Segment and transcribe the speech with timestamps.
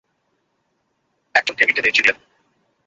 [1.35, 2.17] একজন chemical engineer.